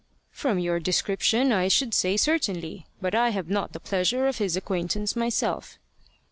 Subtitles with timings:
[0.31, 4.57] "From your description I should say certainly; but I have not the pleasure of his
[4.57, 5.77] acquaintance myself."